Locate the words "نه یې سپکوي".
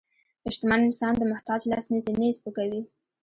2.19-2.81